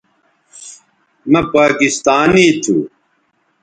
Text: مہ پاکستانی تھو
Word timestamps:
مہ 1.31 1.41
پاکستانی 1.53 2.45
تھو 2.63 2.75